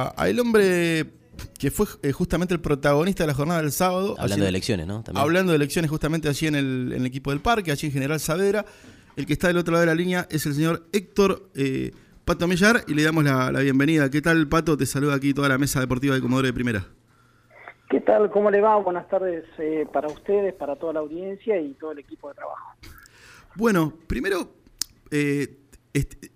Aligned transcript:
a 0.00 0.28
el 0.28 0.38
hombre 0.38 1.06
que 1.58 1.72
fue 1.72 1.86
eh, 2.04 2.12
justamente 2.12 2.54
el 2.54 2.60
protagonista 2.60 3.24
de 3.24 3.26
la 3.26 3.34
jornada 3.34 3.60
del 3.60 3.72
sábado. 3.72 4.14
Hablando 4.16 4.44
de 4.44 4.50
elecciones, 4.50 4.86
¿no? 4.86 5.02
Hablando 5.12 5.50
de 5.50 5.56
elecciones 5.56 5.90
justamente 5.90 6.28
allí 6.28 6.46
en 6.46 6.54
el, 6.54 6.92
en 6.92 7.00
el, 7.00 7.06
equipo 7.06 7.30
del 7.30 7.40
parque, 7.40 7.72
allí 7.72 7.88
en 7.88 7.92
General 7.92 8.20
Saavedra. 8.20 8.64
El 9.16 9.26
que 9.26 9.32
está 9.32 9.48
del 9.48 9.56
otro 9.56 9.72
lado 9.72 9.80
de 9.80 9.86
la 9.86 9.96
línea 9.96 10.28
es 10.30 10.46
el 10.46 10.54
señor 10.54 10.84
Héctor 10.92 11.50
eh, 11.56 11.90
Pato 12.24 12.46
Millar 12.46 12.84
y 12.86 12.94
le 12.94 13.02
damos 13.02 13.24
la, 13.24 13.50
bienvenida. 13.50 14.08
¿Qué 14.08 14.22
tal, 14.22 14.48
Pato? 14.48 14.76
Te 14.76 14.86
saluda 14.86 15.16
aquí 15.16 15.34
toda 15.34 15.48
la 15.48 15.58
mesa 15.58 15.80
deportiva 15.80 16.14
de 16.14 16.20
Comodoro 16.20 16.46
de 16.46 16.52
Primera. 16.52 16.86
¿Qué 17.90 18.00
tal? 18.00 18.30
¿Cómo 18.30 18.52
le 18.52 18.60
va? 18.60 18.76
Buenas 18.76 19.08
tardes 19.08 19.46
eh, 19.58 19.84
para 19.92 20.06
ustedes, 20.06 20.54
para 20.54 20.76
toda 20.76 20.92
la 20.92 21.00
audiencia 21.00 21.60
y 21.60 21.72
todo 21.72 21.90
el 21.90 21.98
equipo 21.98 22.28
de 22.28 22.36
trabajo. 22.36 22.76
Bueno, 23.56 23.94
primero 24.06 24.52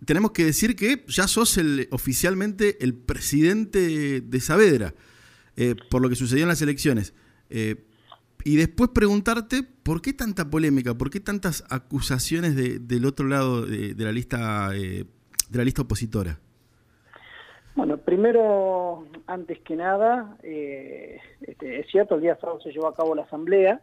tenemos 0.04 0.32
que 0.32 0.44
decir 0.44 0.76
que 0.76 1.04
ya 1.08 1.26
sos 1.28 1.58
el, 1.58 1.88
oficialmente 1.90 2.82
el 2.82 2.94
presidente 2.94 4.20
de 4.20 4.40
Saavedra, 4.40 4.94
eh, 5.56 5.74
por 5.90 6.02
lo 6.02 6.08
que 6.08 6.14
sucedió 6.14 6.44
en 6.44 6.48
las 6.48 6.62
elecciones. 6.62 7.14
Eh, 7.50 7.84
y 8.44 8.56
después 8.56 8.90
preguntarte 8.90 9.62
por 9.82 10.02
qué 10.02 10.12
tanta 10.12 10.50
polémica, 10.50 10.94
por 10.94 11.10
qué 11.10 11.20
tantas 11.20 11.64
acusaciones 11.70 12.56
del 12.56 13.04
otro 13.04 13.26
lado 13.26 13.64
de, 13.64 13.94
la 13.96 14.10
lista 14.10 14.70
eh, 14.74 15.04
de 15.48 15.58
la 15.58 15.64
lista 15.64 15.82
opositora. 15.82 16.38
Bueno, 17.76 17.98
primero, 17.98 19.06
antes 19.26 19.60
que 19.60 19.76
nada, 19.76 20.36
este, 20.42 21.80
es 21.80 21.86
cierto, 21.90 22.16
el 22.16 22.22
día 22.22 22.36
sábado 22.40 22.60
se 22.60 22.70
llevó 22.70 22.88
a 22.88 22.94
cabo 22.94 23.14
la 23.14 23.22
asamblea, 23.22 23.80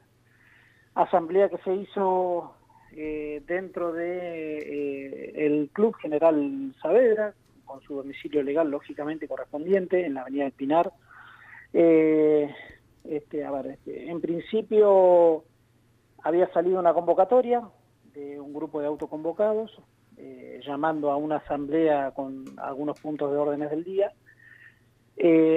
asamblea 0.94 1.50
que 1.50 1.58
se 1.64 1.74
hizo 1.76 2.54
eh, 2.96 3.42
dentro 3.46 3.94
de 3.94 4.58
eh, 4.58 5.46
el 5.46 5.70
Club 5.72 5.96
General 5.98 6.74
Saavedra, 6.82 7.34
con 7.66 7.82
su 7.82 7.96
domicilio 7.96 8.42
legal 8.42 8.70
lógicamente 8.70 9.28
correspondiente 9.28 10.06
en 10.06 10.16
la 10.16 10.22
Avenida 10.22 10.46
del 10.46 10.54
Pinar. 10.54 10.92
Eh, 11.72 12.54
este, 13.04 13.46
este, 13.72 14.10
en 14.10 14.22
principio 14.22 15.44
había 16.24 16.52
salido 16.52 16.80
una 16.80 16.94
convocatoria 16.94 17.62
de 18.14 18.40
un 18.40 18.54
grupo 18.54 18.82
de 18.82 18.88
autoconvocados 18.88 19.80
llamando 20.62 21.10
a 21.10 21.16
una 21.16 21.38
asamblea 21.38 22.12
con 22.12 22.44
algunos 22.58 23.00
puntos 23.00 23.32
de 23.32 23.38
órdenes 23.38 23.70
del 23.70 23.86
día, 23.86 24.12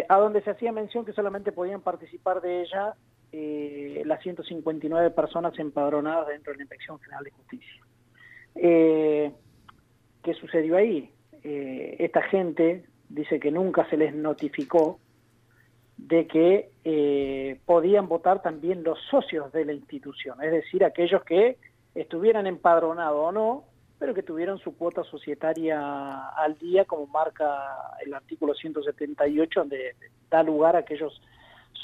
a 0.08 0.16
donde 0.18 0.40
se 0.42 0.50
hacía 0.50 0.70
mención 0.70 1.04
que 1.04 1.12
solamente 1.12 1.50
podían 1.50 1.80
participar 1.80 2.40
de 2.40 2.62
ella 2.62 2.94
eh, 3.32 4.02
las 4.04 4.22
159 4.22 5.10
personas 5.10 5.58
empadronadas 5.58 6.28
dentro 6.28 6.52
de 6.52 6.58
la 6.58 6.62
Inspección 6.64 7.00
General 7.00 7.24
de 7.24 7.30
Justicia. 7.30 7.82
Eh, 8.54 9.32
¿Qué 10.22 10.34
sucedió 10.34 10.76
ahí? 10.76 11.10
Eh, 11.42 11.96
esta 11.98 12.22
gente 12.22 12.84
dice 13.08 13.40
que 13.40 13.50
nunca 13.50 13.88
se 13.90 13.96
les 13.96 14.14
notificó 14.14 15.00
de 15.96 16.26
que 16.26 16.70
eh, 16.84 17.60
podían 17.64 18.08
votar 18.08 18.42
también 18.42 18.82
los 18.82 18.98
socios 19.10 19.52
de 19.52 19.64
la 19.64 19.72
institución, 19.72 20.42
es 20.42 20.50
decir, 20.50 20.84
aquellos 20.84 21.22
que 21.24 21.58
estuvieran 21.94 22.46
empadronados 22.46 23.18
o 23.18 23.32
no, 23.32 23.64
pero 23.98 24.14
que 24.14 24.22
tuvieran 24.22 24.58
su 24.58 24.76
cuota 24.76 25.04
societaria 25.04 26.28
al 26.30 26.58
día, 26.58 26.84
como 26.86 27.06
marca 27.06 27.76
el 28.04 28.14
artículo 28.14 28.54
178, 28.54 29.60
donde 29.60 29.94
da 30.28 30.42
lugar 30.42 30.74
a 30.74 30.80
aquellos 30.80 31.20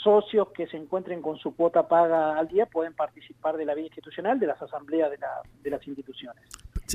socios 0.03 0.49
que 0.55 0.67
se 0.67 0.77
encuentren 0.77 1.23
con 1.23 1.39
su 1.39 1.55
cuota 1.55 1.89
paga 1.89 2.39
al 2.39 2.49
día 2.49 2.67
pueden 2.67 2.95
participar 2.95 3.57
de 3.57 3.65
la 3.65 3.75
vida 3.75 3.87
institucional 3.87 4.39
de 4.39 4.47
las 4.47 4.61
asambleas 4.61 5.11
de, 5.11 5.19
la, 5.19 5.29
de 5.63 5.71
las 5.71 5.87
instituciones. 5.87 6.43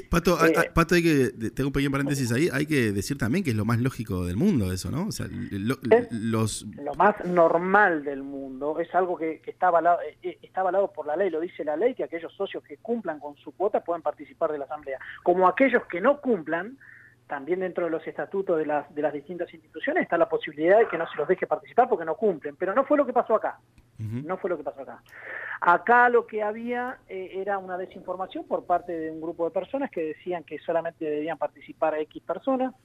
Pato, 0.09 0.44
eh, 0.44 0.72
Pato, 0.73 0.95
hay 0.95 1.03
que, 1.03 1.52
tengo 1.52 1.67
un 1.67 1.73
pequeño 1.73 1.91
paréntesis 1.91 2.31
ahí, 2.31 2.49
hay 2.52 2.66
que 2.66 2.91
decir 2.91 3.17
también 3.17 3.44
que 3.44 3.52
es 3.52 3.55
lo 3.55 3.66
más 3.66 3.80
lógico 3.80 4.25
del 4.25 4.38
mundo 4.38 4.71
eso, 4.71 4.89
¿no? 4.89 5.08
O 5.08 5.11
sea, 5.11 5.27
lo, 5.30 5.75
los... 6.09 6.66
lo 6.77 6.94
más 6.95 7.23
normal 7.25 8.03
del 8.03 8.23
mundo, 8.23 8.80
es 8.80 8.94
algo 8.95 9.17
que, 9.17 9.41
está, 9.45 9.67
avalado, 9.67 9.99
eh, 10.02 10.17
eh, 10.23 10.39
está 10.41 10.61
avalado 10.61 10.91
por 10.91 11.05
la 11.05 11.16
ley, 11.16 11.30
lo 11.30 11.39
dice 11.39 11.64
la 11.64 11.77
ley, 11.77 11.94
que 11.94 12.03
aquellos 12.03 12.33
socios 12.33 12.64
que 12.64 12.77
cumplan 12.77 13.19
con 13.19 13.36
su 13.38 13.52
cuota 13.52 13.83
pueden 13.83 14.02
participar 14.02 14.52
de 14.52 14.58
la 14.58 14.65
asamblea. 14.65 14.98
Como 15.21 15.48
aquellos 15.48 15.86
que 15.86 16.02
no 16.02 16.21
cumplan, 16.21 16.77
también 17.28 17.61
dentro 17.61 17.86
de 17.86 17.92
los 17.92 18.06
estatutos 18.06 18.58
de 18.58 18.66
las, 18.66 18.94
de 18.94 19.02
las 19.02 19.14
distintas 19.14 19.52
instituciones 19.54 20.04
está 20.04 20.17
la 20.17 20.30
posibilidad 20.30 20.80
de 20.80 20.88
que 20.88 20.98
no 20.98 21.08
se 21.08 21.17
los 21.17 21.28
deje 21.28 21.48
participar 21.48 21.88
porque 21.89 22.06
no 22.06 22.16
cumplen, 22.16 22.56
pero 22.56 22.73
no 22.73 22.84
fue 22.84 22.98
lo 22.98 23.06
que 23.06 23.14
pasó 23.14 23.36
acá, 23.36 23.60
no 23.98 24.38
fue 24.38 24.50
lo 24.50 24.58
que 24.58 24.64
pasó 24.64 24.82
acá. 24.82 25.02
Acá 25.61 26.10
lo 26.10 26.28
que 26.28 26.44
había 26.44 26.98
eh, 27.08 27.32
era 27.36 27.58
una 27.58 27.78
desinformación 27.78 28.45
por 28.45 28.66
parte 28.66 28.92
de 28.92 29.11
un 29.11 29.22
grupo 29.22 29.45
de 29.45 29.52
personas 29.52 29.89
que 29.89 30.04
decían 30.04 30.44
que 30.44 30.60
solamente 30.60 31.06
debían 31.06 31.38
participar 31.38 31.94
a 31.94 32.00
X 32.02 32.22
personas. 32.23 32.76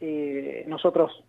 Eh, 0.00 0.64
nosotros 0.66 1.24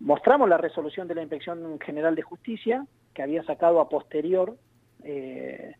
mostramos 0.00 0.48
la 0.48 0.56
resolución 0.56 1.06
de 1.06 1.14
la 1.14 1.22
Inspección 1.22 1.78
General 1.80 2.14
de 2.14 2.22
Justicia 2.22 2.86
que 3.12 3.22
había 3.22 3.42
sacado 3.44 3.80
a 3.80 3.88
posterior 3.88 4.56
eh, 5.04 5.74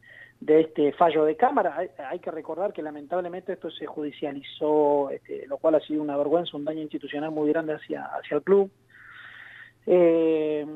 de 0.45 0.63
este 0.63 0.93
fallo 0.93 1.25
de 1.25 1.37
Cámara. 1.37 1.77
Hay, 2.11 2.19
que 2.19 2.31
recordar 2.31 2.73
que 2.73 2.83
lamentablemente 2.83 3.53
esto 3.53 3.71
se 3.71 3.87
judicializó, 3.87 5.11
este, 5.11 5.47
lo 5.47 5.59
cual 5.59 5.77
ha 5.77 5.81
sido 5.81 6.03
una 6.03 6.17
vergüenza, 6.17 6.57
un 6.57 6.65
daño 6.65 6.83
institucional 6.83 7.31
muy 7.31 7.49
grande 7.51 7.75
hacia, 7.75 8.05
hacia 8.07 8.37
el 8.37 8.43
club. 8.43 8.71
Eh, 9.87 10.67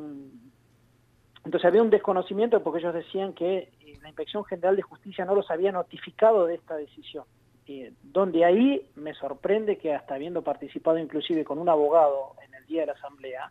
entonces 1.44 1.64
había 1.64 1.82
un 1.82 1.90
desconocimiento 1.90 2.62
porque 2.62 2.78
ellos 2.78 2.94
decían 2.94 3.32
que 3.32 3.70
eh, 3.80 3.98
la 4.02 4.08
Inspección 4.08 4.44
General 4.44 4.76
de 4.76 4.82
Justicia 4.82 5.24
no 5.24 5.34
los 5.34 5.50
había 5.50 5.72
notificado 5.72 6.46
de 6.46 6.54
esta 6.54 6.76
decisión. 6.76 7.24
Eh, 7.68 7.92
donde 8.00 8.44
ahí 8.44 8.88
me 8.94 9.14
sorprende 9.14 9.78
que 9.78 9.92
hasta 9.92 10.14
habiendo 10.14 10.42
participado 10.42 10.98
inclusive 10.98 11.44
con 11.44 11.58
un 11.58 11.68
abogado 11.68 12.34
en 12.46 12.54
el 12.54 12.64
día 12.66 12.82
de 12.82 12.86
la 12.86 12.92
asamblea, 12.92 13.50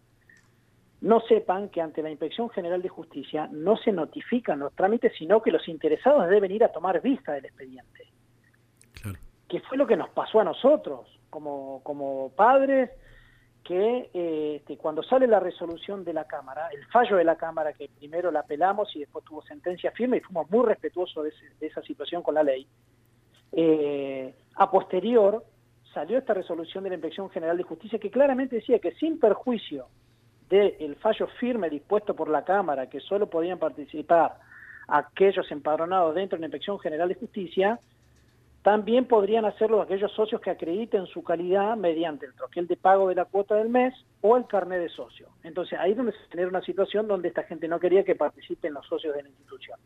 no 1.06 1.20
sepan 1.22 1.70
que 1.70 1.82
ante 1.82 2.02
la 2.02 2.10
Inspección 2.10 2.50
General 2.50 2.82
de 2.82 2.90
Justicia 2.90 3.48
no 3.52 3.78
se 3.78 3.92
notifican 3.92 4.58
los 4.58 4.74
trámites, 4.74 5.14
sino 5.16 5.40
que 5.40 5.52
los 5.52 5.68
interesados 5.68 6.28
deben 6.28 6.52
ir 6.52 6.64
a 6.64 6.72
tomar 6.72 7.00
vista 7.00 7.34
del 7.34 7.46
expediente. 7.46 8.08
Claro. 9.00 9.20
Que 9.48 9.60
fue 9.60 9.78
lo 9.78 9.86
que 9.86 9.96
nos 9.96 10.10
pasó 10.10 10.40
a 10.40 10.44
nosotros, 10.44 11.08
como, 11.30 11.84
como 11.84 12.32
padres, 12.36 12.90
que 13.64 14.10
eh, 14.16 14.56
este, 14.56 14.78
cuando 14.78 15.04
sale 15.04 15.28
la 15.28 15.40
resolución 15.40 16.04
de 16.04 16.14
la 16.14 16.26
Cámara, 16.26 16.70
el 16.74 16.84
fallo 16.88 17.18
de 17.18 17.24
la 17.24 17.36
Cámara, 17.36 17.74
que 17.74 17.88
primero 17.88 18.32
la 18.32 18.40
apelamos 18.40 18.96
y 18.96 19.02
después 19.02 19.24
tuvo 19.26 19.44
sentencia 19.44 19.92
firme 19.92 20.18
y 20.18 20.22
fuimos 20.22 20.50
muy 20.50 20.66
respetuosos 20.66 21.24
de, 21.24 21.68
esa 21.68 21.84
situación 21.84 22.24
con 22.24 22.34
la 22.34 22.42
ley, 22.42 22.66
eh, 23.52 24.34
a 24.56 24.72
posterior 24.72 25.46
salió 25.94 26.18
esta 26.18 26.34
resolución 26.34 26.84
de 26.84 26.90
la 26.90 26.96
Inspección 26.96 27.30
General 27.30 27.56
de 27.56 27.64
Justicia 27.64 28.00
que 28.00 28.10
claramente 28.10 28.56
decía 28.56 28.80
que 28.80 28.96
sin 28.96 29.20
perjuicio 29.20 29.88
del 30.50 30.96
fallo 30.98 31.28
firme 31.40 31.70
dispuesto 31.70 32.16
por 32.16 32.30
la 32.30 32.44
Cámara 32.44 32.88
que 32.88 33.00
solo 33.00 33.30
podían 33.30 33.58
participar 33.58 34.38
aquellos 34.88 35.52
empadronados 35.52 36.14
dentro 36.16 36.38
de 36.38 36.42
la 36.42 36.48
Inspección 36.48 36.80
General 36.80 37.10
de 37.10 37.16
Justicia, 37.16 37.80
también 38.62 39.06
podrían 39.06 39.46
hacerlo 39.46 39.82
aquellos 39.82 40.12
socios 40.14 40.42
que 40.42 40.50
acrediten 40.50 41.06
su 41.08 41.24
calidad 41.24 41.78
mediante 41.78 42.26
el 42.26 42.34
troquel 42.34 42.68
de 42.68 42.76
pago 42.76 43.10
de 43.10 43.16
la 43.16 43.26
cuota 43.26 43.56
del 43.56 43.70
mes 43.70 43.94
o 44.22 44.38
el 44.38 44.48
carnet 44.48 44.82
de 44.82 44.90
socio. 44.90 45.30
Entonces 45.44 45.78
ahí 45.80 45.92
es 45.92 45.98
donde 45.98 46.14
se 46.14 46.30
genera 46.30 46.50
una 46.50 46.62
situación 46.62 47.08
donde 47.08 47.28
esta 47.28 47.44
gente 47.44 47.68
no 47.68 47.80
quería 47.80 48.04
que 48.04 48.16
participen 48.16 48.74
los 48.74 48.86
socios 48.88 49.16
de 49.16 49.24
la 49.24 49.30
institución, 49.30 49.80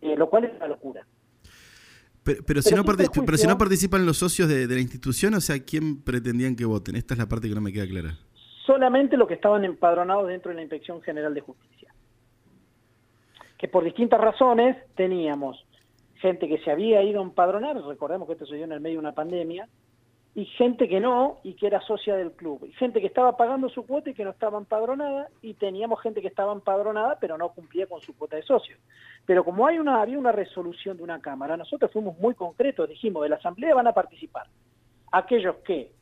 eh, 0.00 0.16
lo 0.16 0.28
cual 0.28 0.44
es 0.44 0.56
una 0.56 0.66
locura. 0.66 1.06
Pero, 2.24 2.62
si, 2.62 2.74
no 2.74 2.84
pero 2.84 3.36
si 3.36 3.46
no 3.46 3.58
participan 3.58 4.06
los 4.06 4.16
socios 4.16 4.48
de, 4.48 4.66
de 4.66 4.74
la 4.74 4.80
institución, 4.80 5.34
o 5.34 5.42
sea, 5.42 5.62
¿quién 5.62 6.02
pretendían 6.02 6.56
que 6.56 6.64
voten? 6.64 6.96
Esta 6.96 7.12
es 7.12 7.18
la 7.18 7.28
parte 7.28 7.48
que 7.50 7.54
no 7.54 7.60
me 7.60 7.70
queda 7.70 7.86
clara 7.86 8.18
solamente 8.66 9.16
los 9.16 9.28
que 9.28 9.34
estaban 9.34 9.64
empadronados 9.64 10.28
dentro 10.28 10.50
de 10.50 10.56
la 10.56 10.62
Inspección 10.62 11.02
General 11.02 11.32
de 11.34 11.40
Justicia. 11.40 11.94
Que 13.58 13.68
por 13.68 13.84
distintas 13.84 14.20
razones 14.20 14.76
teníamos 14.94 15.64
gente 16.16 16.48
que 16.48 16.58
se 16.58 16.70
había 16.70 17.02
ido 17.02 17.20
a 17.20 17.24
empadronar, 17.24 17.76
recordemos 17.82 18.26
que 18.26 18.32
esto 18.32 18.46
se 18.46 18.56
dio 18.56 18.64
en 18.64 18.72
el 18.72 18.80
medio 18.80 18.96
de 18.96 19.00
una 19.00 19.12
pandemia, 19.12 19.68
y 20.36 20.46
gente 20.46 20.88
que 20.88 20.98
no, 20.98 21.38
y 21.44 21.54
que 21.54 21.68
era 21.68 21.80
socia 21.82 22.16
del 22.16 22.32
club, 22.32 22.64
y 22.66 22.72
gente 22.72 23.00
que 23.00 23.06
estaba 23.06 23.36
pagando 23.36 23.68
su 23.68 23.86
cuota 23.86 24.10
y 24.10 24.14
que 24.14 24.24
no 24.24 24.30
estaba 24.30 24.58
empadronada, 24.58 25.28
y 25.42 25.54
teníamos 25.54 26.00
gente 26.00 26.20
que 26.22 26.28
estaba 26.28 26.52
empadronada 26.52 27.18
pero 27.20 27.38
no 27.38 27.50
cumplía 27.50 27.86
con 27.86 28.00
su 28.00 28.16
cuota 28.16 28.36
de 28.36 28.42
socio. 28.42 28.76
Pero 29.26 29.44
como 29.44 29.66
hay 29.66 29.78
una, 29.78 30.00
había 30.00 30.18
una 30.18 30.32
resolución 30.32 30.96
de 30.96 31.02
una 31.02 31.20
Cámara, 31.20 31.56
nosotros 31.56 31.92
fuimos 31.92 32.18
muy 32.18 32.34
concretos, 32.34 32.88
dijimos, 32.88 33.22
de 33.22 33.28
la 33.28 33.36
Asamblea 33.36 33.74
van 33.74 33.86
a 33.86 33.92
participar 33.92 34.46
aquellos 35.12 35.56
que 35.56 35.92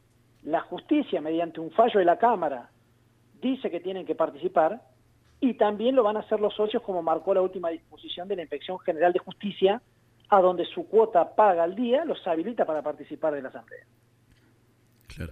la 0.44 0.60
justicia, 0.60 1.20
mediante 1.20 1.60
un 1.60 1.70
fallo 1.70 1.98
de 1.98 2.04
la 2.04 2.18
Cámara, 2.18 2.70
dice 3.40 3.70
que 3.70 3.80
tienen 3.80 4.06
que 4.06 4.14
participar 4.14 4.80
y 5.40 5.54
también 5.54 5.96
lo 5.96 6.02
van 6.02 6.16
a 6.16 6.20
hacer 6.20 6.40
los 6.40 6.54
socios 6.54 6.82
como 6.82 7.02
marcó 7.02 7.34
la 7.34 7.42
última 7.42 7.70
disposición 7.70 8.28
de 8.28 8.36
la 8.36 8.42
Inspección 8.42 8.78
General 8.80 9.12
de 9.12 9.18
Justicia, 9.18 9.82
a 10.28 10.40
donde 10.40 10.64
su 10.66 10.86
cuota 10.88 11.34
paga 11.34 11.64
al 11.64 11.74
día 11.74 12.04
los 12.04 12.26
habilita 12.26 12.64
para 12.64 12.82
participar 12.82 13.34
de 13.34 13.42
la 13.42 13.48
Asamblea. 13.48 13.84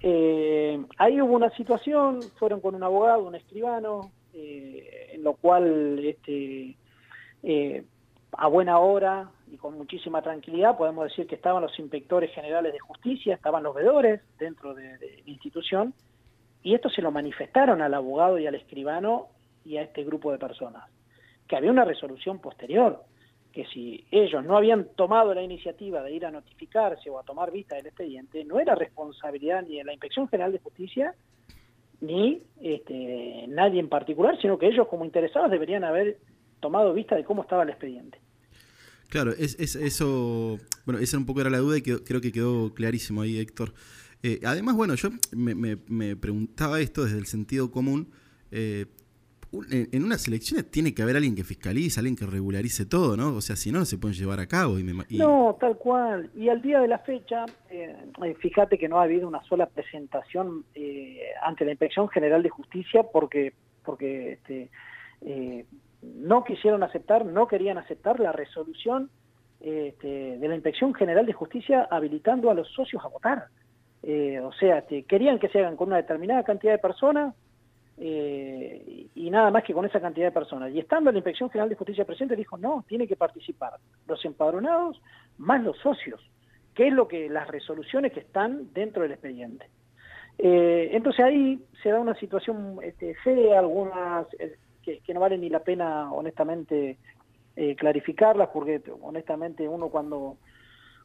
Eh, 0.02 0.84
ahí 0.98 1.20
hubo 1.22 1.34
una 1.34 1.50
situación, 1.50 2.20
fueron 2.38 2.60
con 2.60 2.74
un 2.74 2.82
abogado, 2.82 3.26
un 3.26 3.34
escribano, 3.34 4.12
eh, 4.34 5.12
en 5.14 5.24
lo 5.24 5.34
cual 5.34 6.04
este, 6.04 6.76
eh, 7.42 7.84
a 8.32 8.46
buena 8.46 8.78
hora 8.78 9.30
y 9.50 9.56
con 9.56 9.76
muchísima 9.76 10.22
tranquilidad 10.22 10.76
podemos 10.76 11.04
decir 11.04 11.26
que 11.26 11.34
estaban 11.34 11.62
los 11.62 11.78
inspectores 11.78 12.32
generales 12.32 12.72
de 12.72 12.78
justicia, 12.78 13.34
estaban 13.34 13.62
los 13.62 13.74
vedores 13.74 14.20
dentro 14.38 14.74
de, 14.74 14.98
la 14.98 15.30
institución 15.30 15.94
y 16.62 16.74
esto 16.74 16.88
se 16.88 17.02
lo 17.02 17.10
manifestaron 17.10 17.82
al 17.82 17.94
abogado 17.94 18.38
y 18.38 18.46
al 18.46 18.54
escribano 18.54 19.28
y 19.64 19.76
a 19.76 19.82
este 19.82 20.04
grupo 20.04 20.32
de 20.32 20.38
personas, 20.38 20.84
que 21.48 21.56
había 21.56 21.70
una 21.70 21.84
resolución 21.84 22.38
posterior, 22.38 23.02
que 23.52 23.66
si 23.66 24.06
ellos 24.10 24.44
no 24.44 24.56
habían 24.56 24.86
tomado 24.94 25.34
la 25.34 25.42
iniciativa 25.42 26.02
de 26.02 26.12
ir 26.12 26.24
a 26.24 26.30
notificarse 26.30 27.10
o 27.10 27.18
a 27.18 27.24
tomar 27.24 27.50
vista 27.50 27.76
del 27.76 27.86
expediente, 27.86 28.44
no 28.44 28.60
era 28.60 28.74
responsabilidad 28.74 29.62
ni 29.62 29.78
de 29.78 29.84
la 29.84 29.92
Inspección 29.92 30.28
General 30.28 30.52
de 30.52 30.58
Justicia 30.60 31.14
ni 32.00 32.42
este, 32.62 33.44
nadie 33.48 33.80
en 33.80 33.88
particular, 33.88 34.40
sino 34.40 34.58
que 34.58 34.68
ellos 34.68 34.88
como 34.88 35.04
interesados 35.04 35.50
deberían 35.50 35.84
haber 35.84 36.18
tomado 36.60 36.92
vista 36.94 37.16
de 37.16 37.24
cómo 37.24 37.42
estaba 37.42 37.62
el 37.62 37.70
expediente. 37.70 38.18
Claro, 39.10 39.32
es, 39.32 39.56
eso, 39.58 40.58
bueno, 40.86 41.00
esa 41.00 41.18
un 41.18 41.26
poco 41.26 41.40
era 41.40 41.50
la 41.50 41.58
duda 41.58 41.76
y 41.78 41.82
creo 41.82 42.20
que 42.20 42.30
quedó 42.30 42.72
clarísimo 42.72 43.22
ahí, 43.22 43.38
Héctor. 43.38 43.74
Eh, 44.22 44.40
además, 44.44 44.76
bueno, 44.76 44.94
yo 44.94 45.10
me, 45.32 46.16
preguntaba 46.16 46.80
esto 46.80 47.04
desde 47.04 47.18
el 47.18 47.26
sentido 47.26 47.72
común. 47.72 48.12
Eh, 48.52 48.86
en 49.72 50.04
unas 50.04 50.28
elecciones 50.28 50.70
tiene 50.70 50.94
que 50.94 51.02
haber 51.02 51.16
alguien 51.16 51.34
que 51.34 51.42
fiscalice, 51.42 51.98
alguien 51.98 52.14
que 52.14 52.24
regularice 52.24 52.86
todo, 52.86 53.16
¿no? 53.16 53.34
O 53.34 53.40
sea, 53.40 53.56
si 53.56 53.72
no, 53.72 53.80
no 53.80 53.84
se 53.84 53.98
pueden 53.98 54.16
llevar 54.16 54.38
a 54.38 54.46
cabo. 54.46 54.78
Y 54.78 54.84
No, 55.18 55.56
tal 55.58 55.76
cual. 55.76 56.30
Y 56.36 56.48
al 56.48 56.62
día 56.62 56.78
de 56.78 56.86
la 56.86 57.00
fecha, 57.00 57.46
eh, 57.68 57.96
fíjate 58.38 58.78
que 58.78 58.88
no 58.88 59.00
ha 59.00 59.04
habido 59.04 59.26
una 59.26 59.42
sola 59.42 59.66
presentación 59.66 60.64
ante 61.42 61.64
la 61.64 61.72
Inspección 61.72 62.08
General 62.10 62.44
de 62.44 62.48
Justicia 62.48 63.02
porque, 63.12 63.54
porque 63.84 64.34
este, 64.34 64.70
no 66.02 66.44
quisieron 66.44 66.82
aceptar, 66.82 67.24
no 67.24 67.46
querían 67.46 67.78
aceptar 67.78 68.20
la 68.20 68.32
resolución 68.32 69.10
este, 69.60 70.38
de 70.38 70.48
la 70.48 70.54
Inspección 70.54 70.94
General 70.94 71.26
de 71.26 71.32
Justicia 71.32 71.86
habilitando 71.90 72.50
a 72.50 72.54
los 72.54 72.68
socios 72.68 73.04
a 73.04 73.08
votar. 73.08 73.46
Eh, 74.02 74.40
o 74.40 74.52
sea, 74.52 74.84
querían 74.86 75.38
que 75.38 75.48
se 75.48 75.58
hagan 75.58 75.76
con 75.76 75.88
una 75.88 75.98
determinada 75.98 76.42
cantidad 76.42 76.72
de 76.72 76.78
personas 76.78 77.34
eh, 77.98 79.08
y 79.14 79.30
nada 79.30 79.50
más 79.50 79.62
que 79.62 79.74
con 79.74 79.84
esa 79.84 80.00
cantidad 80.00 80.28
de 80.28 80.32
personas. 80.32 80.72
Y 80.72 80.78
estando 80.78 81.12
la 81.12 81.18
Inspección 81.18 81.50
General 81.50 81.68
de 81.68 81.76
Justicia 81.76 82.06
presente, 82.06 82.34
dijo, 82.34 82.56
no, 82.56 82.84
tiene 82.88 83.06
que 83.06 83.16
participar 83.16 83.74
los 84.06 84.24
empadronados 84.24 85.00
más 85.36 85.62
los 85.62 85.76
socios, 85.78 86.20
que 86.74 86.88
es 86.88 86.94
lo 86.94 87.06
que 87.06 87.28
las 87.28 87.46
resoluciones 87.48 88.12
que 88.12 88.20
están 88.20 88.72
dentro 88.72 89.02
del 89.02 89.12
expediente. 89.12 89.66
Eh, 90.38 90.90
entonces 90.92 91.22
ahí 91.22 91.62
se 91.82 91.90
da 91.90 92.00
una 92.00 92.14
situación 92.14 92.78
este, 92.82 93.14
fea, 93.16 93.58
algunas 93.58 94.26
que, 94.82 95.00
no 95.14 95.20
vale 95.20 95.38
ni 95.38 95.48
la 95.48 95.60
pena, 95.60 96.12
honestamente, 96.12 96.98
eh, 97.56 97.76
clarificarlas, 97.76 98.48
porque 98.48 98.82
honestamente 99.02 99.68
uno 99.68 99.88
cuando 99.88 100.36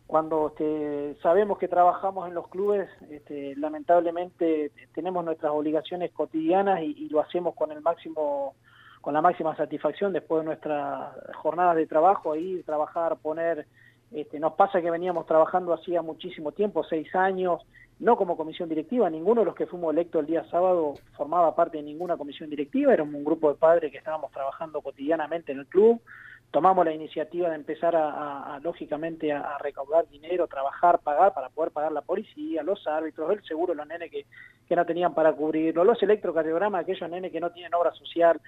cuando 0.07 0.49
este, 0.49 1.15
sabemos 1.21 1.57
que 1.57 1.67
trabajamos 1.67 2.27
en 2.27 2.35
los 2.35 2.47
clubes, 2.47 2.87
este, 3.09 3.55
lamentablemente 3.55 4.71
tenemos 4.93 5.25
nuestras 5.25 5.51
obligaciones 5.51 6.11
cotidianas 6.11 6.81
y, 6.83 7.09
lo 7.09 7.21
hacemos 7.21 7.55
con 7.55 7.71
el 7.71 7.81
máximo, 7.81 8.53
con 9.01 9.15
la 9.15 9.21
máxima 9.21 9.55
satisfacción 9.55 10.13
después 10.13 10.41
de 10.41 10.45
nuestras 10.45 11.11
jornadas 11.37 11.75
de 11.77 11.87
trabajo, 11.87 12.33
ahí 12.33 12.61
trabajar, 12.63 13.17
poner, 13.17 13.65
este, 14.15 14.39
nos 14.39 14.53
pasa 14.53 14.81
que 14.81 14.89
veníamos 14.89 15.25
trabajando 15.25 15.73
hacía 15.73 16.01
muchísimo 16.01 16.53
tiempo, 16.53 16.85
seis 16.85 17.13
años, 17.15 17.61
no 17.99 18.15
como 18.15 18.37
comisión 18.37 18.69
directiva, 18.69 19.09
ninguno 19.09 19.41
de 19.41 19.45
los 19.45 19.55
que 19.55 19.65
fuimos 19.65 19.93
electos 19.93 20.21
el 20.21 20.27
día 20.27 20.45
sábado 20.49 20.93
formaba 21.17 21.53
parte 21.53 21.77
de 21.77 21.83
ninguna 21.83 22.15
comisión 22.15 22.49
directiva, 22.49 22.93
éramos 22.93 23.13
un 23.13 23.25
grupo 23.25 23.49
de 23.49 23.59
padres 23.59 23.91
que 23.91 23.97
estábamos 23.97 24.31
trabajando 24.31 24.79
cotidianamente 24.79 25.51
en 25.51 25.59
el 25.59 25.67
club, 25.67 26.01
tomamos 26.49 26.85
la 26.85 26.93
iniciativa 26.93 27.49
de 27.49 27.55
empezar 27.55 27.93
a, 27.93 28.57
lógicamente 28.63 29.33
a, 29.33 29.57
recaudar 29.57 30.07
dinero, 30.07 30.47
trabajar, 30.47 30.99
pagar 30.99 31.33
para 31.33 31.49
poder 31.49 31.71
pagar 31.71 31.91
la 31.91 32.01
policía, 32.01 32.63
los 32.63 32.87
árbitros, 32.87 33.29
el 33.31 33.43
seguro, 33.43 33.73
los 33.73 33.85
nenes 33.85 34.09
que, 34.09 34.75
no 34.77 34.85
tenían 34.85 35.13
para 35.13 35.33
cubrirlo, 35.33 35.83
los 35.83 36.01
electrocardiogramas, 36.01 36.83
aquellos 36.83 37.09
nenes 37.09 37.33
que 37.33 37.41
no 37.41 37.51
tienen 37.51 37.73
obra 37.73 37.91
social, 37.91 38.39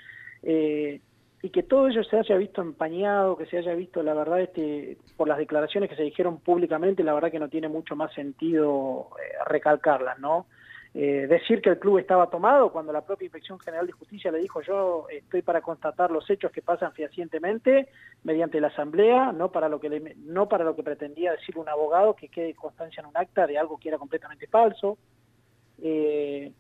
eh, 0.43 1.01
y 1.41 1.49
que 1.49 1.63
todo 1.63 1.87
ello 1.87 2.03
se 2.03 2.17
haya 2.17 2.35
visto 2.37 2.61
empañado, 2.61 3.37
que 3.37 3.45
se 3.45 3.57
haya 3.57 3.75
visto, 3.75 4.01
la 4.01 4.13
verdad, 4.13 4.41
este, 4.41 4.97
por 5.15 5.27
las 5.27 5.37
declaraciones 5.37 5.89
que 5.89 5.95
se 5.95 6.03
dijeron 6.03 6.39
públicamente, 6.39 7.03
la 7.03 7.13
verdad 7.13 7.31
que 7.31 7.39
no 7.39 7.49
tiene 7.49 7.67
mucho 7.67 7.95
más 7.95 8.11
sentido 8.13 9.09
eh, 9.21 9.37
recalcarlas, 9.45 10.17
¿no? 10.19 10.47
Eh, 10.93 11.27
decir 11.27 11.61
que 11.61 11.69
el 11.69 11.77
club 11.79 11.99
estaba 11.99 12.27
tomado 12.29 12.71
cuando 12.71 12.91
la 12.91 13.05
propia 13.05 13.25
Inspección 13.25 13.59
General 13.59 13.85
de 13.85 13.91
Justicia 13.91 14.31
le 14.31 14.39
dijo 14.39 14.61
yo 14.61 15.05
estoy 15.11 15.43
para 15.43 15.61
constatar 15.61 16.09
los 16.09 16.27
hechos 16.27 16.51
que 16.51 16.63
pasan 16.63 16.91
fehacientemente 16.93 17.89
mediante 18.23 18.59
la 18.59 18.69
asamblea, 18.69 19.31
no 19.31 19.51
para 19.51 19.69
lo 19.69 19.79
que 19.79 20.15
no 20.17 20.49
para 20.49 20.63
lo 20.63 20.75
que 20.75 20.81
pretendía 20.81 21.33
decir 21.33 21.55
un 21.57 21.69
abogado 21.69 22.15
que 22.15 22.29
quede 22.29 22.55
constancia 22.55 23.01
en 23.01 23.07
un 23.07 23.17
acta 23.17 23.45
de 23.45 23.59
algo 23.59 23.77
que 23.77 23.89
era 23.89 23.99
completamente 23.99 24.47
falso. 24.47 24.97
Eh, 25.83 26.51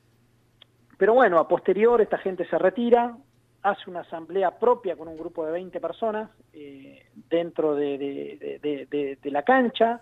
pero 0.97 1.13
bueno, 1.15 1.39
a 1.39 1.47
posterior 1.47 1.99
esta 2.01 2.19
gente 2.19 2.45
se 2.47 2.59
retira, 2.59 3.17
hace 3.63 3.89
una 3.89 4.01
asamblea 4.01 4.57
propia 4.59 4.95
con 4.95 5.07
un 5.07 5.17
grupo 5.17 5.45
de 5.45 5.51
20 5.51 5.79
personas 5.79 6.29
eh, 6.53 7.05
dentro 7.29 7.75
de, 7.75 9.17
la 9.23 9.43
cancha, 9.43 10.01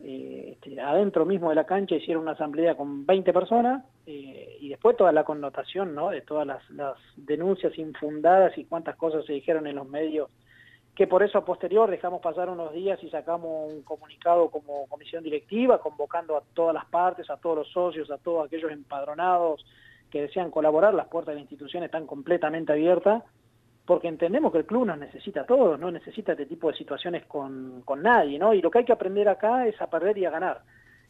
eh, 0.00 0.50
este, 0.52 0.80
adentro 0.80 1.24
mismo 1.24 1.48
de 1.48 1.56
la 1.56 1.64
cancha 1.64 1.96
hicieron 1.96 2.22
una 2.22 2.32
asamblea 2.32 2.76
con 2.76 3.04
20 3.04 3.32
personas 3.32 3.84
eh, 4.06 4.56
y 4.60 4.68
después 4.68 4.96
toda 4.96 5.12
la 5.12 5.24
connotación 5.24 5.94
¿no? 5.94 6.10
de 6.10 6.20
todas 6.22 6.46
las, 6.46 6.62
denuncias 7.16 7.76
infundadas 7.78 8.56
y 8.56 8.64
cuántas 8.64 8.96
cosas 8.96 9.24
se 9.26 9.32
dijeron 9.32 9.66
en 9.66 9.76
los 9.76 9.88
medios 9.88 10.30
que 10.94 11.06
por 11.06 11.22
eso 11.22 11.38
a 11.38 11.44
posterior 11.44 11.88
dejamos 11.88 12.20
pasar 12.20 12.48
unos 12.48 12.72
días 12.72 13.00
y 13.04 13.10
sacamos 13.10 13.72
un 13.72 13.82
comunicado 13.82 14.50
como 14.50 14.86
comisión 14.88 15.22
directiva 15.22 15.80
convocando 15.80 16.36
a 16.36 16.42
todas 16.54 16.74
las 16.74 16.86
partes, 16.86 17.30
a 17.30 17.36
todos 17.36 17.58
los 17.58 17.68
socios, 17.68 18.10
a 18.10 18.18
todos 18.18 18.44
aquellos 18.44 18.72
empadronados, 18.72 19.64
que 20.10 20.22
desean 20.22 20.50
colaborar, 20.50 20.94
las 20.94 21.08
puertas 21.08 21.32
de 21.32 21.36
la 21.36 21.42
institución 21.42 21.82
están 21.82 22.06
completamente 22.06 22.72
abiertas, 22.72 23.22
porque 23.84 24.08
entendemos 24.08 24.52
que 24.52 24.58
el 24.58 24.66
club 24.66 24.86
nos 24.86 24.98
necesita 24.98 25.42
a 25.42 25.46
todos, 25.46 25.80
no 25.80 25.90
necesita 25.90 26.32
este 26.32 26.46
tipo 26.46 26.70
de 26.70 26.76
situaciones 26.76 27.24
con, 27.26 27.82
con 27.84 28.02
nadie, 28.02 28.38
¿no? 28.38 28.52
Y 28.52 28.60
lo 28.60 28.70
que 28.70 28.78
hay 28.78 28.84
que 28.84 28.92
aprender 28.92 29.28
acá 29.28 29.66
es 29.66 29.80
a 29.80 29.88
perder 29.88 30.18
y 30.18 30.26
a 30.26 30.30
ganar. 30.30 30.60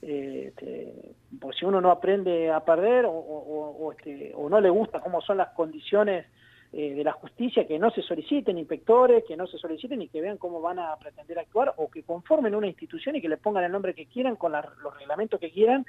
Eh, 0.00 0.46
este, 0.48 1.16
si 1.58 1.64
uno 1.64 1.80
no 1.80 1.90
aprende 1.90 2.52
a 2.52 2.64
perder 2.64 3.04
o, 3.06 3.10
o, 3.10 3.92
este, 3.92 4.32
no 4.38 4.60
le 4.60 4.70
gusta 4.70 5.00
cómo 5.00 5.20
son 5.20 5.38
las 5.38 5.48
condiciones 5.48 6.26
eh, 6.72 6.94
de 6.94 7.02
la 7.02 7.12
justicia, 7.12 7.66
que 7.66 7.78
no 7.78 7.90
se 7.90 8.02
soliciten 8.02 8.58
inspectores, 8.58 9.24
que 9.26 9.36
no 9.36 9.46
se 9.46 9.58
soliciten 9.58 10.02
y 10.02 10.08
que 10.08 10.20
vean 10.20 10.36
cómo 10.36 10.60
van 10.60 10.78
a 10.78 10.94
pretender 10.96 11.38
actuar 11.38 11.74
o 11.78 11.90
que 11.90 12.02
conformen 12.02 12.54
una 12.54 12.68
institución 12.68 13.16
y 13.16 13.20
que 13.20 13.28
le 13.28 13.38
pongan 13.38 13.64
el 13.64 13.72
nombre 13.72 13.94
que 13.94 14.06
quieran 14.06 14.36
con 14.36 14.52
los 14.52 14.98
reglamentos 14.98 15.40
que 15.40 15.50
quieran 15.50 15.84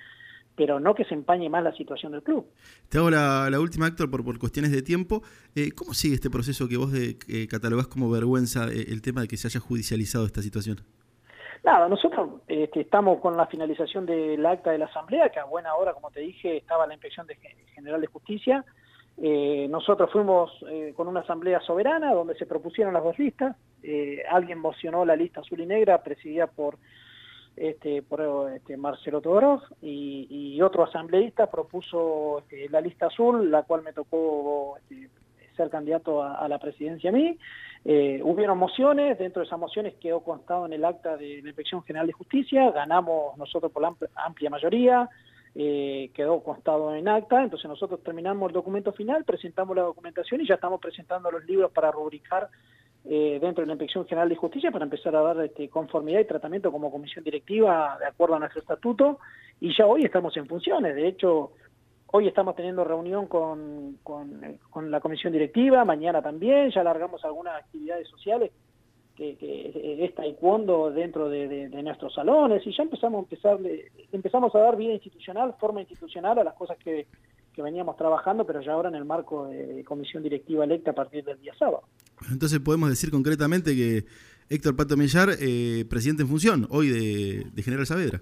pero 0.60 0.78
no 0.78 0.94
que 0.94 1.06
se 1.06 1.14
empañe 1.14 1.50
más 1.50 1.64
la 1.64 1.72
situación 1.72 2.12
del 2.12 2.22
club. 2.22 2.46
Te 2.90 2.98
hago 2.98 3.10
la, 3.10 3.50
última, 3.62 3.88
Héctor, 3.88 4.12
por, 4.12 4.26
por 4.26 4.38
cuestiones 4.40 4.74
de 4.74 4.82
tiempo. 4.82 5.22
Eh, 5.56 5.72
¿Cómo 5.74 5.94
sigue 5.94 6.16
este 6.16 6.30
proceso 6.30 6.68
que 6.68 6.76
vos 6.76 6.92
de, 6.92 7.16
eh, 7.30 7.48
catalogás 7.50 7.88
como 7.88 8.12
vergüenza 8.12 8.66
eh, 8.68 8.88
el 8.90 9.02
tema 9.02 9.22
de 9.22 9.30
que 9.30 9.38
se 9.38 9.48
haya 9.48 9.62
judicializado 9.62 10.26
esta 10.26 10.42
situación? 10.42 10.76
Nada, 11.64 11.88
nosotros 11.88 12.42
este, 12.50 12.82
estamos 12.82 13.22
con 13.22 13.38
la 13.38 13.48
finalización 13.48 14.06
del 14.06 14.46
acta 14.46 14.72
de 14.72 14.80
la 14.80 14.88
Asamblea, 14.88 15.30
que 15.30 15.40
a 15.40 15.46
buena 15.46 15.74
hora, 15.76 15.94
como 15.94 16.12
te 16.12 16.20
dije, 16.20 16.58
estaba 16.58 16.86
la 16.86 16.94
Inspección 16.94 17.26
de, 17.26 17.38
General 17.74 18.02
de 18.02 18.08
Justicia. 18.08 18.66
nosotros 19.70 20.12
fuimos 20.12 20.52
con 20.98 21.08
una 21.08 21.22
asamblea 21.22 21.62
soberana 21.62 22.14
donde 22.14 22.36
se 22.36 22.46
propusieron 22.46 22.94
las 22.94 23.04
dos 23.04 23.18
listas. 23.18 23.56
alguien 24.30 24.60
mocionó 24.60 25.06
la 25.06 25.16
lista 25.16 25.40
azul 25.40 25.62
y 25.62 25.66
negra, 25.66 26.04
presidida 26.04 26.48
por 26.48 26.78
este, 27.56 28.02
por 28.02 28.52
este, 28.54 28.78
Marcelo 28.78 29.22
Todorov 29.22 29.62
y, 29.82 30.62
otro 30.62 30.84
asambleísta 30.84 31.50
propuso 31.50 32.40
este, 32.40 32.70
la 32.70 32.82
lista 32.82 33.08
azul, 33.08 33.50
la 33.50 33.64
cual 33.64 33.82
me 33.82 33.94
tocó 33.94 34.78
este, 34.78 35.10
ser 35.60 35.70
candidato 35.70 36.24
a, 36.24 36.48
la 36.48 36.58
presidencia 36.58 37.10
a 37.10 37.14
mí. 37.14 37.38
Eh, 37.84 38.22
hubieron 38.24 38.58
mociones, 38.58 39.18
dentro 39.18 39.42
de 39.42 39.48
esas 39.48 39.60
mociones 39.60 39.96
quedó 39.96 40.22
constado 40.22 40.66
en 40.66 40.74
el 40.74 40.86
acta 40.86 41.18
de 41.18 41.42
la 41.42 41.50
Inspección 41.50 41.84
General 41.84 42.08
de 42.08 42.14
Justicia, 42.14 42.72
ganamos 42.72 43.38
nosotros 43.38 43.72
por 43.72 43.82
la 43.82 43.94
amplia, 44.16 44.50
mayoría, 44.50 45.10
eh, 45.56 46.12
quedó 46.14 46.42
constado 46.44 46.94
en 46.96 47.08
acta, 47.08 47.44
entonces 47.44 47.70
nosotros 47.70 48.02
terminamos 48.04 48.50
el 48.50 48.54
documento 48.54 48.92
final, 48.94 49.26
presentamos 49.26 49.76
la 49.76 49.84
documentación 49.84 50.42
y 50.42 50.48
ya 50.48 50.56
estamos 50.56 50.80
presentando 50.80 51.32
los 51.32 51.44
libros 51.46 51.72
para 51.72 51.92
rubricar 51.92 52.50
eh, 53.12 53.40
dentro 53.42 53.64
de 53.64 53.66
la 53.66 53.74
Inspección 53.74 54.06
General 54.06 54.30
de 54.30 54.36
Justicia 54.36 54.70
para 54.70 54.86
empezar 54.86 55.16
a 55.16 55.22
dar 55.24 55.44
este, 55.44 55.68
conformidad 55.68 56.20
y 56.20 56.26
tratamiento 56.26 56.72
como 56.72 56.92
comisión 56.92 57.24
directiva 57.24 57.98
de 58.00 58.06
acuerdo 58.06 58.36
a 58.36 58.40
nuestro 58.40 58.62
estatuto 58.62 59.18
y 59.60 59.76
ya 59.76 59.88
hoy 59.88 60.06
estamos 60.06 60.38
en 60.38 60.46
funciones. 60.46 60.94
De 60.94 61.08
hecho, 61.08 61.54
hoy 62.12 62.28
estamos 62.28 62.56
teniendo 62.56 62.84
reunión 62.84 63.26
con, 63.26 63.98
con, 64.04 64.92
la 64.92 65.00
comisión 65.00 65.34
directiva, 65.34 65.84
mañana 65.86 66.22
también, 66.22 66.70
ya 66.70 66.84
largamos 66.84 67.26
algunas 67.26 67.56
actividades 67.56 68.08
sociales 68.08 68.52
que, 69.16 69.36
que 69.38 70.06
es 70.06 70.14
taekwondo 70.14 70.92
dentro 70.92 71.30
de, 71.30 71.68
nuestros 71.82 72.14
salones 72.14 72.62
y 72.68 72.78
ya 72.78 72.84
empezamos 72.84 73.18
a 73.18 73.24
empezar, 73.24 73.58
empezamos 74.12 74.54
a 74.54 74.60
dar 74.60 74.78
vida 74.78 74.94
institucional, 74.94 75.56
forma 75.60 75.82
institucional 75.82 76.38
a 76.38 76.44
las 76.44 76.54
cosas 76.54 76.78
que, 76.78 77.08
que 77.56 77.64
veníamos 77.64 77.98
trabajando, 77.98 78.46
pero 78.46 78.62
ya 78.62 78.74
ahora 78.74 78.90
en 78.90 78.96
el 78.96 79.06
marco 79.06 79.48
de 79.48 79.84
comisión 79.84 80.22
directiva 80.22 80.64
electa 80.64 80.92
a 80.92 80.94
partir 80.96 81.24
del 81.24 81.42
día 81.42 81.56
sábado. 81.58 81.86
Entonces 82.32 82.60
podemos 82.60 82.90
decir 82.90 83.12
concretamente 83.12 83.76
que 83.76 84.06
Héctor 84.50 84.76
Pato 84.76 84.98
Millar, 84.98 85.30
eh, 85.40 85.86
presidente 85.90 86.24
en 86.24 86.30
función 86.30 86.68
hoy 86.70 86.90
de, 86.90 87.64
General 87.64 87.86
Saavedra. 87.86 88.22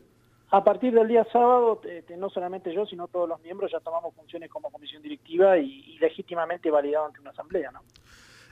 A 0.51 0.63
partir 0.63 0.93
del 0.93 1.07
día 1.07 1.25
sábado, 1.31 1.81
no 2.17 2.29
solamente 2.29 2.73
yo, 2.73 2.85
sino 2.85 3.07
todos 3.07 3.27
los 3.27 3.41
miembros 3.41 3.71
ya 3.71 3.79
tomamos 3.79 4.13
funciones 4.15 4.49
como 4.49 4.69
comisión 4.69 5.01
directiva 5.01 5.57
y, 5.57 5.97
legítimamente 5.99 6.69
validado 6.69 7.07
ante 7.07 7.19
una 7.19 7.31
asamblea. 7.31 7.71
¿no? 7.71 7.79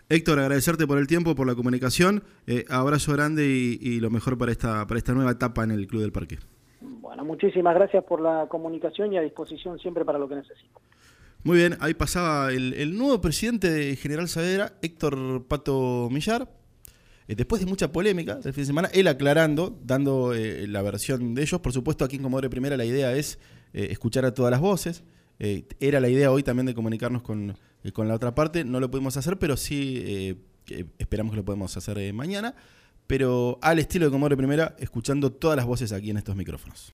Héctor, 0.09 0.39
agradecerte 0.39 0.87
por 0.87 0.97
el 0.97 1.07
tiempo, 1.07 1.35
por 1.35 1.47
la 1.47 1.55
comunicación. 1.55 2.23
Eh, 2.47 2.65
abrazo 2.69 3.13
grande 3.13 3.45
y, 3.45 3.99
lo 3.99 4.09
mejor 4.09 4.37
para 4.37 4.51
esta, 4.51 4.85
para 4.87 4.97
esta 4.97 5.13
nueva 5.13 5.31
etapa 5.31 5.63
en 5.63 5.71
el 5.71 5.87
Club 5.87 6.01
del 6.01 6.11
Parque. 6.11 6.37
Bueno, 6.81 7.23
muchísimas 7.23 7.75
gracias 7.75 8.03
por 8.03 8.21
la 8.21 8.47
comunicación 8.47 9.13
y 9.13 9.17
a 9.17 9.21
disposición 9.21 9.79
siempre 9.79 10.03
para 10.03 10.19
lo 10.19 10.27
que 10.27 10.35
necesito. 10.35 10.79
Muy 11.45 11.57
bien, 11.59 11.77
ahí 11.79 11.93
pasaba 11.93 12.51
el, 12.51 12.97
nuevo 12.97 13.21
presidente 13.21 13.69
de 13.69 13.95
General 13.97 14.27
Saavedra, 14.27 14.79
Héctor 14.81 15.45
Pato 15.47 16.09
Millar. 16.11 16.51
Eh, 17.27 17.35
después 17.35 17.59
de 17.59 17.67
mucha 17.67 17.91
polémica 17.91 18.37
del 18.37 18.51
fin 18.51 18.63
de 18.63 18.65
semana, 18.65 18.89
él 18.91 19.07
aclarando, 19.07 19.79
dando 19.83 20.33
eh, 20.33 20.65
la 20.67 20.81
versión 20.81 21.35
de 21.35 21.43
ellos. 21.43 21.61
Por 21.61 21.71
supuesto, 21.71 22.03
aquí 22.03 22.15
en 22.15 22.23
Comodore 22.23 22.49
Primera 22.49 22.75
la 22.77 22.85
idea 22.85 23.13
es 23.13 23.37
eh, 23.73 23.89
escuchar 23.91 24.25
a 24.25 24.33
todas 24.33 24.49
las 24.49 24.59
voces. 24.59 25.03
era 25.37 25.99
la 25.99 26.09
idea 26.09 26.31
hoy 26.31 26.41
también 26.41 26.65
de 26.65 26.73
comunicarnos 26.73 27.21
con, 27.21 27.55
con, 27.93 28.07
la 28.07 28.15
otra 28.15 28.33
parte. 28.33 28.63
No 28.63 28.79
lo 28.79 28.89
pudimos 28.89 29.15
hacer, 29.15 29.37
pero 29.37 29.55
sí 29.55 30.35
esperamos 30.97 31.33
que 31.33 31.37
lo 31.37 31.45
podemos 31.45 31.77
hacer 31.77 32.11
mañana. 32.11 32.55
Pero 33.05 33.59
al 33.61 33.77
estilo 33.77 34.05
de 34.05 34.11
Comodore 34.11 34.35
Primera, 34.35 34.75
escuchando 34.79 35.31
todas 35.31 35.57
las 35.57 35.67
voces 35.67 35.91
aquí 35.91 36.09
en 36.09 36.17
estos 36.17 36.35
micrófonos. 36.35 36.81